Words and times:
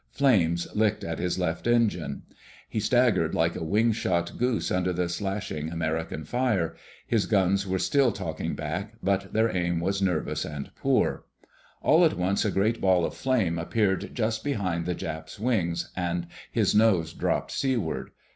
Flame 0.09 0.57
licked 0.73 1.03
at 1.03 1.19
his 1.19 1.37
left 1.37 1.67
engine. 1.67 2.23
He 2.67 2.79
staggered 2.79 3.35
like 3.35 3.55
a 3.55 3.63
wing 3.63 3.91
shot 3.91 4.35
goose 4.35 4.71
under 4.71 4.91
the 4.91 5.07
slashing 5.07 5.69
American 5.69 6.23
fire. 6.25 6.75
His 7.05 7.27
guns 7.27 7.67
were 7.67 7.77
still 7.77 8.11
talking 8.11 8.55
back, 8.55 8.93
but 9.03 9.31
their 9.33 9.55
aim 9.55 9.79
was 9.79 10.01
nervous 10.01 10.43
and 10.43 10.73
poor. 10.75 11.25
All 11.83 12.03
at 12.03 12.17
once 12.17 12.43
a 12.43 12.49
great 12.49 12.81
ball 12.81 13.05
of 13.05 13.13
flame 13.13 13.59
appeared 13.59 14.09
just 14.15 14.43
behind 14.43 14.87
the 14.87 14.95
Jap's 14.95 15.39
wings, 15.39 15.91
and 15.95 16.25
his 16.51 16.73
nose 16.73 17.13
dropped 17.13 17.51
seaward. 17.51 18.09